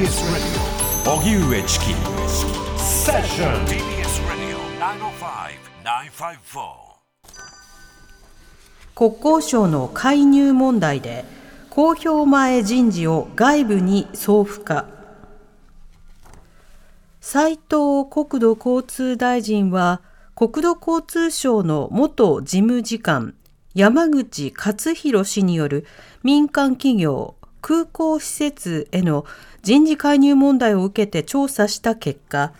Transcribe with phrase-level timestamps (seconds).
[0.00, 1.20] TBS Radio.
[1.20, 1.84] 荻上チキ
[2.78, 4.56] セッション TBS Radio
[5.84, 6.70] 905-954
[8.94, 11.26] 国交省の介入問題で
[11.68, 14.86] 公表前人事を外部に送付か。
[17.20, 20.00] 斉藤国土交通大臣は
[20.34, 23.34] 国土交通省の元事務次官
[23.74, 25.84] 山口勝弘氏による
[26.22, 29.24] 民間企業空港施設への
[29.62, 32.52] 人事介入問題を受けて調査した結果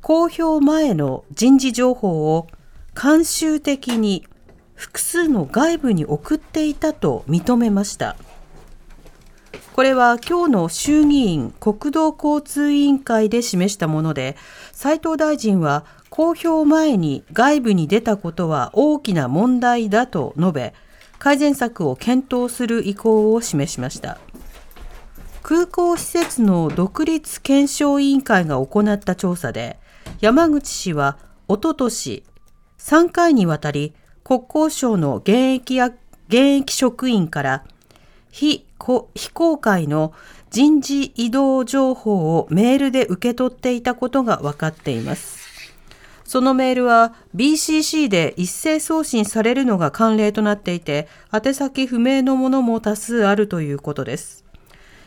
[0.00, 2.48] 公表前の人事情報を
[2.94, 4.26] 慣習的に
[4.74, 8.16] 複数の外部に送っていたと認めました。
[9.74, 14.36] これは今日の衆議院国土交通委員会で示したもので
[14.70, 20.74] 斉藤大臣は公表前に外部に出たことは大きな問題だと述べ
[21.18, 24.20] 改善策を検討する意向を示しました。
[25.44, 29.78] 空港施設の独立検証委員会が行った調査で
[30.22, 32.24] 山口氏はおととし
[32.78, 33.92] 3回にわたり
[34.24, 35.88] 国交省の現役や
[36.28, 37.64] 現役職員から
[38.30, 38.64] 非
[39.14, 40.14] 非公開の
[40.50, 45.44] 人事異動情報をメールで受け取っていたことが分かっています。
[46.24, 54.43] そのメールは BCC で一斉送信されるのが慣例となっていて、宛先不明のものも多数あるということです。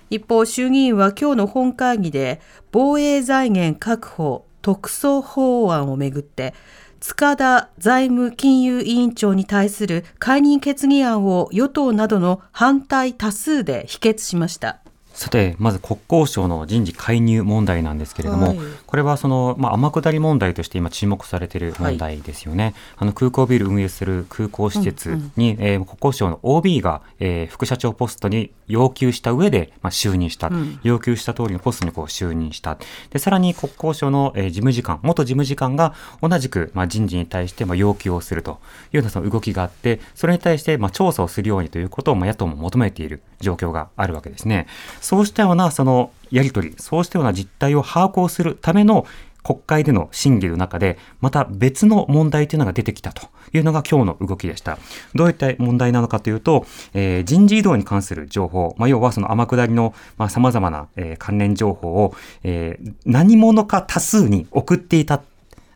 [0.09, 2.39] 一方、衆議院は今日の本会議で
[2.71, 6.53] 防衛財源確保特措法案をめぐって
[6.99, 14.79] 塚田財務金融委員長に対する解任決議案を与党などの反対多数で否決しました。
[15.17, 22.63] さて、まず国交省の人事介入問題なんですけれども、はい、これはその、まあ、天下り問題として今注目されている問題ですよね。
[22.65, 32.77] はい、あの空港ビル運営する空港施設に、うんうん、えー、国交省の OB が、えー、副社長ポストに要求した上で、まあ、就任した、うん、要求した通りのポストにこう就任した。
[33.09, 38.59] で、さらに国交省の、えー、事務次官、元事務次官が同じく、まあ、人事に対して、まあ、要求をすると
[38.93, 44.67] いうようなその動きがあって、それに対して、まあ、調査をするようにということを、まあ、野党も求めている状況があるわけですね。
[45.07, 49.05] そうしたようなそのやり取り、そうしたような実態を把握をするための
[49.41, 54.77] 国会での審議の中で、また別の問題というのが出てきたというのが今日の動きでした。
[55.15, 62.13] どういった問題なのかというと、えー、人事異動に関する情報、まあ、要はその天下りの、まあ、様々な、えー、関連情報を、
[62.43, 65.21] えー、何者か多数に送っていた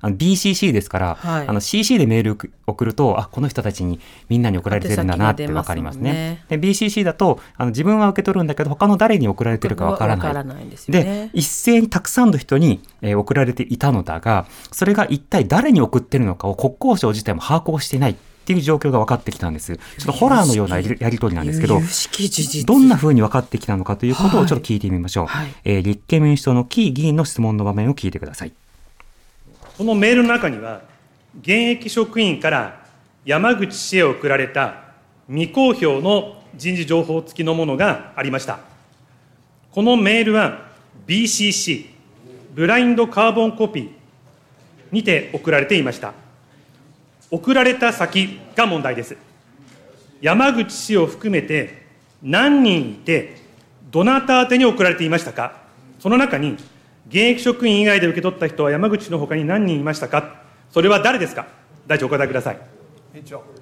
[0.02, 6.44] あの BCC ですから、はい、あの CC でメール送ると、あ、この人たちにみんなに送られてるんだなってわかりますね。
[6.50, 10.34] で、BCC だと、あの自分は受け取るんだけど、他の誰に送られてるかわからない。
[10.34, 18.16] ないで、ね、一斉にたくさんの人に、えー、送られていたのだが、それが一体誰に送ってるのかを国交省自体も把握をしていない。
[18.42, 19.78] っていう状況が分かってきたんです。
[19.78, 21.80] ちょっとホラーのようなやり取りなんですけど、
[22.66, 25.26] どんなふうに分かってきたのかということをちょっと聞いてみましょう。
[25.28, 28.54] はい、えー、立憲民主党のキー議員の質問の場面を聞いてください。
[29.82, 30.84] このメールの中には、
[31.40, 32.86] 現役職員から
[33.26, 34.76] 山口氏へ送られた
[35.28, 38.60] 未公表の人事情報付きのものがありました。
[39.72, 40.68] このメールは
[41.08, 41.88] BCC、
[42.54, 43.90] ブラインドカーボンコピー
[44.92, 46.14] にて送られていました。
[47.32, 49.18] 送られた先が問題です。
[50.22, 51.88] 山口氏を含めて
[52.22, 53.36] 何人いて、
[53.90, 55.56] どなた宛てに送られていましたか、
[56.00, 56.56] その中に
[57.12, 61.46] 現役職員以外で受け取った人は山口のほかに何人いましたか、それは誰ですか、
[61.86, 62.60] 大臣、お答えください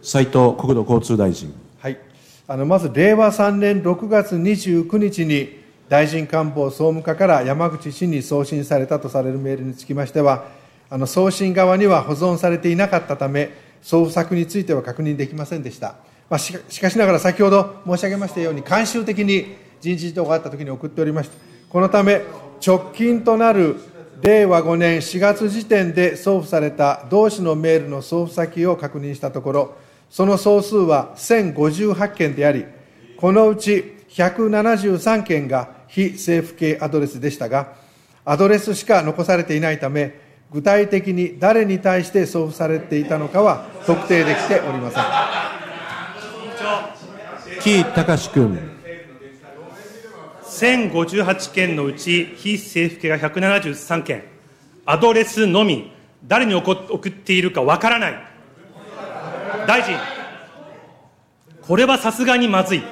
[0.04, 1.52] 斉藤国土交通大臣。
[1.80, 1.98] はい、
[2.48, 5.58] あのまず令和3年6月29日に、
[5.90, 10.46] 大臣官房総務課から山口氏に送信されたとされるメールにつきましては、
[10.88, 13.50] あの送信側には保存されていなかったため、
[13.82, 15.96] 捜索については確認できませんでした。
[16.30, 21.36] まあ、しかしながら、先ほど申し上げましたように、慣習的に人事異動があったときに送っておりました。
[21.68, 22.22] このため、
[22.66, 23.78] 直近となる
[24.22, 29.76] 令和5年4月時点で送付された同種のメールの送付先を確認したところ、
[30.10, 32.66] その総数は1058件であり、
[33.18, 37.74] このうち173件が非政府系アドレスでしたが、
[38.26, 40.20] アドレスしか残されていないため、
[40.52, 45.04] 具体的に誰に対して送付されていたのかは特定できておりません。
[47.62, 48.79] 木隆君。
[50.60, 54.26] 1058件のうち、非政府系が173件、
[54.86, 55.90] アドレスのみ、
[56.28, 56.74] 誰に送
[57.10, 58.14] っているかわからない。
[59.66, 59.96] 大臣、
[61.62, 62.84] これはさすがにまずい。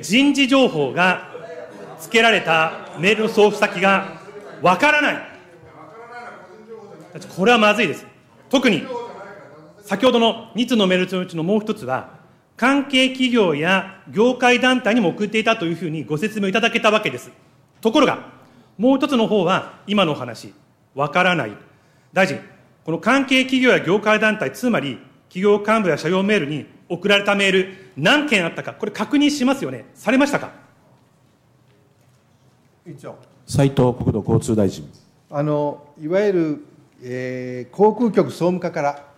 [0.00, 1.30] 人事情報が
[2.00, 4.22] 付けられたメールの送付先が
[4.62, 5.16] わからない。
[7.36, 8.06] これはまずいです。
[8.48, 8.86] 特に、
[9.82, 12.21] 先ほどの2つのメールのうちのもう一つは、
[12.62, 17.32] 関係企業や業界団体にも送っていたというふうにご説明いただけたわけです。
[17.80, 18.28] ところが、
[18.78, 20.54] もう一つの方は、今のお話、
[20.94, 21.52] わからない。
[22.12, 22.38] 大臣、
[22.84, 29.86] この関係企業や業界団体、つまり企業幹部や社用メールに送られたメール、何件あったか、これ確認しますよね。
[29.94, 30.52] されましたか？
[33.44, 34.88] 斉藤国土交通大臣。
[35.32, 36.64] あのいわゆる、
[37.02, 39.11] えー航空局総務課からあ、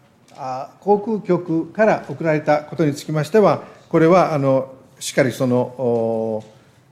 [0.81, 6.45] 航空局から送られたことにつきましては、これはあのしっかりその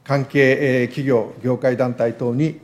[0.04, 2.60] 関係企業、業界団体等に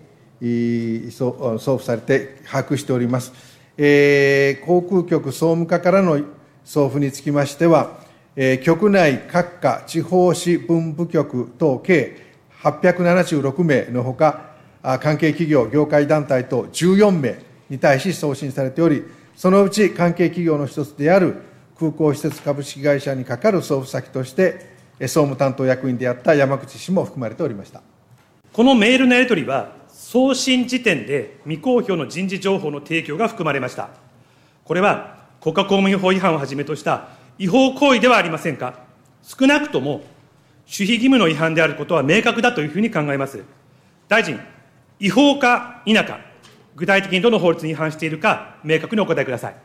[1.10, 3.32] 送付されて把握しております。
[3.76, 6.20] えー航空局総務課からの
[6.64, 7.98] 送付につきましては、
[8.36, 12.16] えー局内各課地方支分部局等計
[12.62, 14.52] 876名のほか、
[14.82, 17.38] 関係企業、業界団体等14名
[17.68, 19.04] に対し送信されており、
[19.38, 21.36] そのうち関係企業の一つである
[21.78, 24.66] 空港施設株式会社にかかる送付先として、
[25.02, 27.80] 総務担当役員であった山口氏も含まれておりました。
[28.52, 33.90] このメールのやり取りは、送信時点で未公表の人事情報の提供が含まれました。
[34.64, 38.80] これは国家公務員法違反をはじめとした違法行為ではありませんか。
[39.22, 40.04] 少なくとも守
[40.66, 43.44] 秘義務の違反であることは明確だというふうに考えます。
[44.08, 44.40] 大臣、
[44.98, 46.26] 違法か否か、
[46.78, 49.56] 具体的にどの法律に違反しているか、明確にお答えください。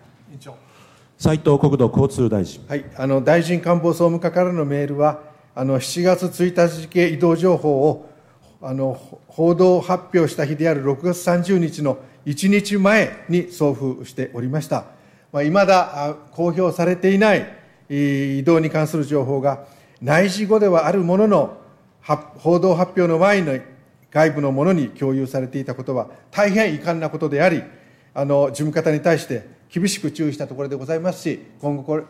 [1.20, 2.66] 斉藤国土交通大臣。
[2.68, 5.22] はい、あの大臣官房総務課からのメールは、
[5.54, 8.10] あの7月1日付移動情報を
[8.64, 14.86] あの報道発表した日である6月30日の1日前に送付しておりました。
[15.32, 17.48] まあ、未だあ公表されていない
[17.90, 19.66] えー移動に関する情報が
[20.02, 21.58] 内示後ではあるものの、
[22.02, 23.62] 発報道発表の前に
[24.14, 27.64] 外部のものに共有されていたことは大変遺憾なことであり、
[28.14, 32.04] あの事務方に対して厳しく注意したところでございますし、今後これ、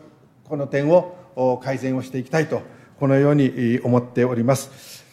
[0.44, 2.60] この点を改善をしていきたいと、
[3.00, 5.03] このように思っております。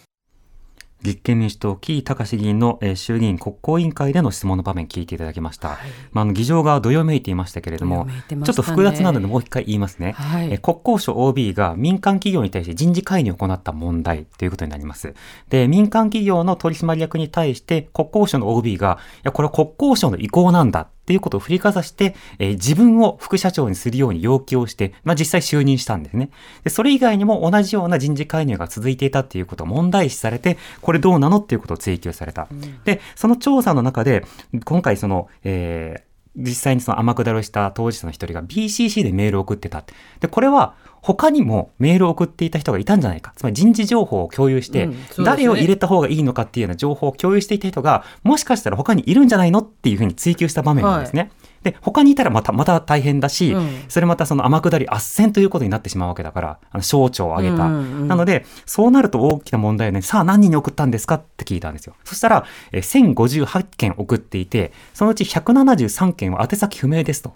[1.03, 5.79] 立憲民主党、木井隆議員の、えー衆議院国交委員会での質問の場面聞いていただきました。
[6.11, 10.11] まあ、あの議場がどよめいていましたけれども、どよめいてまちょっと複雑なのでもう一回言いますね。
[10.13, 15.13] はいえー国交省 OB が民間企業に対して人事介入を行った問題ということになります。
[15.49, 20.87] で、民間企業の取締役に対して国交省の OB が、いや、これは国交省の意向なんだ。
[21.01, 26.29] っていうことを振りかざして、えー自分を副社長にするように要求をして、まあ、実際就任したんですね。
[26.63, 32.47] で、それ以外にも同じような人事介入が続いていたっていうことを問題視されて、これどうなのっていうことを追及された。
[32.85, 34.25] で、その調査の中で、
[34.63, 39.93] 今回その、えー実際にその天下りをした当事者の一人が BCC でメールを送ってたって。
[40.21, 43.33] で、これは他にもメールを送っていた人がいたんじゃないか。
[43.35, 44.89] つまり人事情報を共有して、
[45.23, 51.31] 誰を入れた方がいいのかっていうような情報を共有していた人が、もしかしたら他にいるんじゃないのっていうふうに追求した場面なんですね。
[51.63, 57.65] で、他にいたらまた、また大変だし、うんそれまたその天下り斡旋ということになってしまうわけだから、あの省庁を挙げた。
[57.65, 61.95] うんうんうんなので、そうなると大きな問題で、さあ何人に送ったんですかって聞いたんですよ。
[62.03, 67.33] そしたら、えー1058件送っていて、そのうち173件は宛先不明ですと。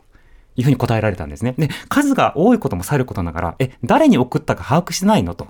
[0.58, 1.54] いうふうに答えられたんですね。
[1.58, 5.48] で、数が多いこともさることながら、え、誰に送ったか把握してないのと。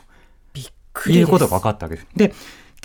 [0.54, 1.28] びっくりです。
[1.28, 2.08] いうことが分かったわけです。
[2.16, 2.34] で、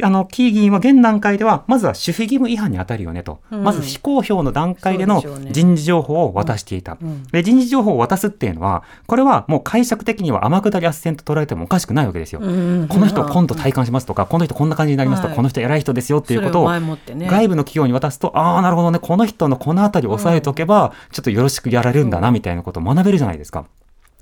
[0.02, 3.40] あの、キー議員は現段階では、まずは守秘義務違反に当たるよねと。
[3.50, 3.64] うん。
[3.64, 6.98] まず非公表の段階での人事情報を渡していた。
[7.00, 7.24] うん。
[7.24, 12.40] で、人事情報を渡すっていうのは、これはもう解釈的には天下り斡旋と捉えてもおかしくないわけですよ。
[12.40, 15.36] うんこの人今度体感しますとか、この人こんな感じになりますと、はい。
[15.36, 16.80] この人偉い人ですよっていうことを外
[17.48, 23.64] 部の企業に渡すと、ああ、なるほどね、この人のこのあたりを押さえておけば、ちょっとよろしくやられるんだな、みたいなことを学べるじゃないですか。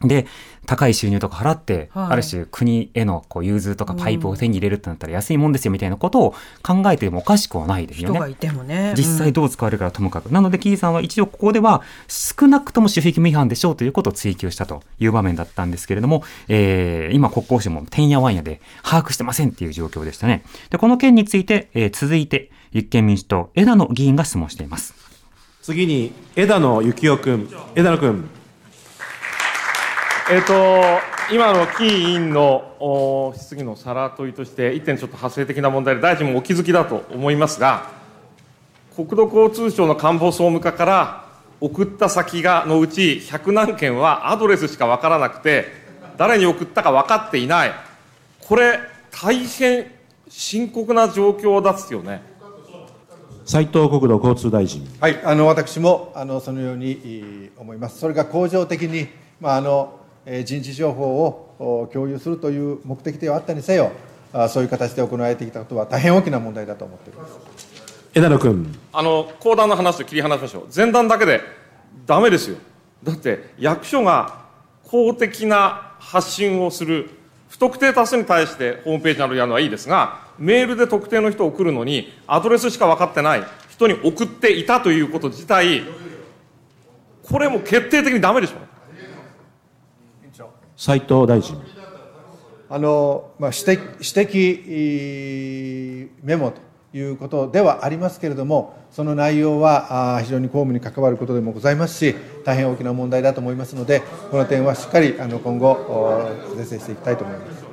[0.02, 0.26] で、
[0.66, 8.14] 高い収入とか払って、はいある種国へのこう融通とかパイプを手に入れるってなったら安いもんですよみたいなことを考えてもおかしくはないですよね。
[8.14, 8.94] 人がいてもね。
[8.96, 10.30] 実際どう使われるかはともかく。
[10.30, 20.44] なので、キーさんは一応ここでは少なくとも守秘義務違反でしょうということを追求したという場面だったんですけれども、えー今国交省もてんやわんやで把握してませんっていう状況でしたね。
[20.70, 24.94] で、この件について、えー続いて立憲民主党枝野議員が質問しています。
[25.62, 27.48] 次に枝野幸男君。
[27.74, 28.28] 枝野君。
[30.30, 30.52] えっ、と、
[31.32, 37.88] 今のキー委員のお質疑のさら問いとして、一点ちょっと派生的な問題で、大臣もお気づきだと思いますが、
[38.94, 41.25] 国土交通省の官房総務課から
[41.62, 45.64] 送った先がのうち100何件はアドレスしか分からなくて、
[46.18, 47.73] 誰に送ったか分かっていない、
[48.47, 48.80] これ、
[49.11, 49.90] 大変
[50.28, 52.20] 深刻な状況ですよね。
[53.47, 54.87] 斉藤国土交通大臣。
[55.00, 57.99] はい、あの私もあのそのようにえー思います。
[57.99, 59.08] それが恒常的に、
[59.40, 60.07] まああのえー
[60.44, 63.92] 人事情報をお共有するという目的ではあったにせよ、
[64.32, 67.38] あそういう形で行われてきたことは大変大きな問題だと思っております。
[68.14, 68.78] 枝野君。
[68.92, 71.40] あの公団の話と切り離しましょう、前段だけで
[72.06, 72.56] だめですよ、
[73.02, 74.47] だって役所が
[74.85, 77.11] 公的な発信をする、
[77.49, 85.82] 普不特定多数に対してホームページなどやるのはいいですが、メールで特定の人を送るのに、アドレスしか分かってない人に送っていたということ自体、
[87.28, 88.58] これも決定的にダメでしょう。
[90.80, 91.61] 斉藤大臣。
[92.70, 96.61] あの、まあ、指摘、指摘メモと
[96.97, 107.64] いうことではありますけれども、その内容は非常に公務に関わることでもございますし、大変大きな問題だと思いますので、この点はしっかりあの今後、是正していきたいと思います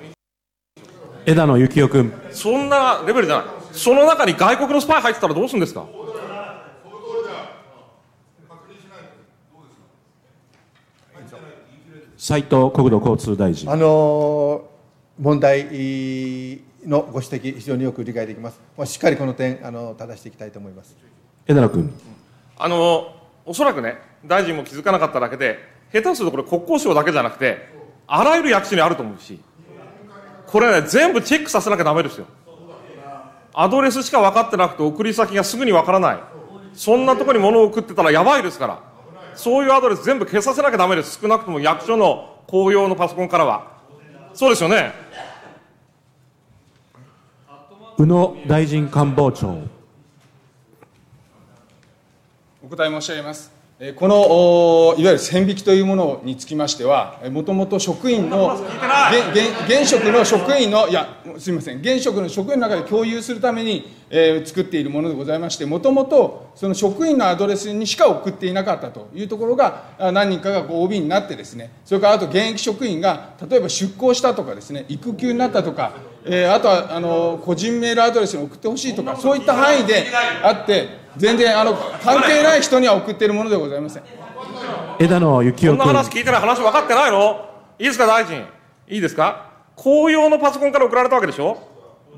[1.28, 2.12] 枝野幸男君。
[2.32, 5.86] そんなレベルじゃない、その中に外国のスパイ入ってたらどうするんですか？
[12.28, 13.72] 斉藤国土交通大臣。
[13.72, 14.68] あの
[15.20, 15.66] 問題
[16.84, 18.60] のご指摘、非常によく理解できます。
[18.92, 20.98] しっかりこの点、あの正していきたいと思います
[21.46, 21.94] 枝野君。
[22.58, 23.14] あの
[23.46, 25.60] おそらくね、大臣も気づかなかっただけで、
[25.94, 27.60] 下手するとこれ、国交省だけじゃなくて、
[28.08, 29.40] あらゆる役所にあると思うし、
[30.48, 32.26] これね、全部チェックさせなきゃだめですよ。
[33.54, 36.20] アドレスしか分かってなくて、送り先がすぐに分からない、
[36.74, 38.95] そんなところに物を送ってたらやばいですから、
[39.36, 43.68] そういうアドレス全部消させなきゃだめです、少なくとも役所の公用のパソコンからは。
[44.34, 44.94] そうですよね。
[47.98, 49.58] 宇野大臣官房長。
[52.62, 53.55] お答え申し上げます。
[53.98, 58.58] このいわゆる線引きというものにつきましては、もともと職員の
[59.68, 75.92] 現職の職員の、いや、すみません、現職の職員の中で共有するために、えー、作っているものでございまして、もともとその職員のアドレスにしか送っていなかったというところが、何人かが OB になってですね、それからあと現役職員が、例えば出向したとかですね、育休になったとか、
[76.24, 80.06] えー、あとはあの個人メールアドレスに送ってほしいとか、そういった範囲で
[80.42, 84.04] あって、全然あの関係ない人には送っているものでございません。
[85.00, 85.70] 枝野幸男君。
[85.70, 87.50] こんな話聞いてない話分かってないの？
[87.80, 88.46] いいですか大臣？
[88.88, 89.52] いいですか？
[89.76, 91.58] 公用のパソコンから送られたわけでしょ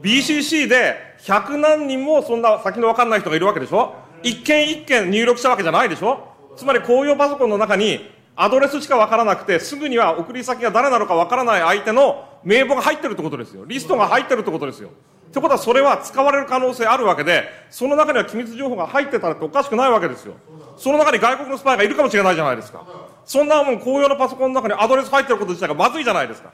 [0.01, 3.95] ？BCC で100何人もそんな先の分かんない人がいるわけでしょ？
[4.23, 6.33] 一件一件入力したわけじゃないでしょ？
[6.55, 13.65] つまり公用パソコンの中にアドレスしか分からなくてすぐには送り先が誰なのか分からない相手の名簿が入ってるってことですよ。
[13.65, 14.89] リストが入ってるってことですよ
[15.27, 20.35] ってことはそれは使われる可能性あるわけで、その中には機密情報が入ってたらっておかしくないわけですよ。
[20.77, 22.85] その中に外国のスパイがいるかもしれないじゃないですか。
[23.25, 26.53] そんなもん公用のパソコンの中にアドレス入ってること自体がまずいじゃないですか。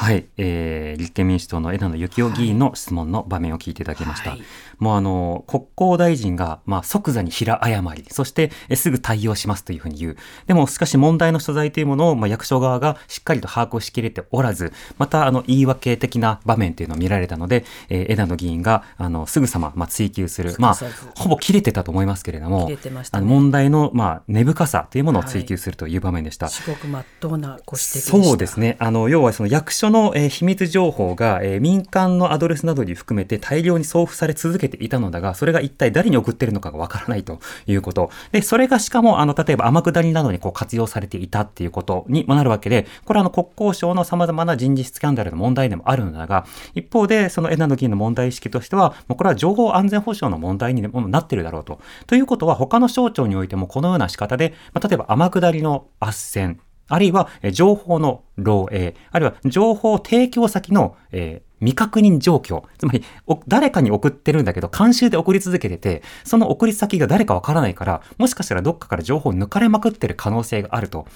[0.00, 4.30] はい、えー、立憲民主党の枝野幸男議員の質問の場面を聞いていただきました。
[4.30, 4.42] はい、
[4.80, 10.16] もうあの、国交大臣が、まあ、即座に平誤り、そして、えすぐ対応しますというふうに言う。
[10.46, 20.54] でも、しかし問題の所在というものを、まあ、役所側がしっかりと把握しきれておらず、また、あの、言い訳的な場面というのを見られたので、えー、枝野議員が、あの、すぐさま、まあ、追及する。
[20.58, 20.76] まあ、
[21.14, 22.78] ほぼ切れてたと思いますけれども、ね、
[23.10, 26.46] あの問題の、まあ、根深さというものを追及するという場面でした。
[26.46, 28.76] はい、至極まっとうなご指摘そうですね。
[28.78, 38.10] あの、要はその役所の、えー、秘密情報が、えー、民間のアドレスなどに含めて大量に送付され続けていたのだが、それが一体誰に送ってるのかがわからないということ。
[38.32, 51.80] で、それがしかも、あの、例えば天下りなどにこう活用されていたっていうことにもなるわけで、これはあの国交省の様々な人事スキャンダルの問題でもあるのだが、一方で、その枝野議員の問題意識としては、もうこれは情報安全保障の問題にもなってるだろうと。
[52.06, 56.56] ということは、他の省庁においてもこのような仕方で、まあ、例えば天下りの斡旋、
[56.90, 62.64] あるいは情報の漏洩、あるいは情報提供先の、えー、未確認状況。
[62.78, 63.04] つまり、
[63.48, 71.06] 誰かに送ってるんだけど、監修で送り続けてて、その送り先が誰かわからないから、もしかしたらどっかから情報を抜かれまくってる可能性があると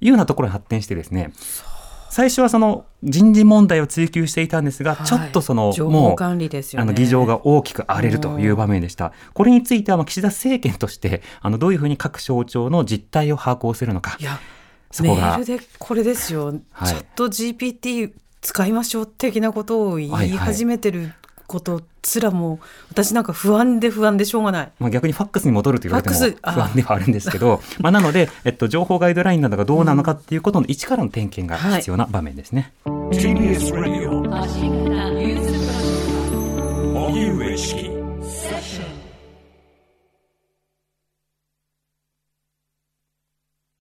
[0.00, 1.32] いうようなところに発展してですね、
[2.14, 9.12] 最初はその人事問題を追及していたんですが、はい、ちょっとその、もう、あの、議場が大きく荒れるという場面でした。
[9.32, 14.16] これについては、岸田政権として、あの、どういうふうに各省庁の実態を把握するのか。
[15.02, 21.12] いやメールでこれですよ、はい、チャット GPT 使いましょう的なことを言い始めてる
[21.46, 22.60] ことすらも
[22.90, 24.72] 私なんか不安で不安でしょうがない。
[24.78, 26.22] まあ逆にファックスに戻ると言われても不
[26.62, 32.72] 安ではあるんですけど、 まあなので、えっと、情報ガイドラインなどがどうなのかっていうことの一からの点検が必要な場面ですね。
[32.84, 33.10] は
[37.90, 37.93] い、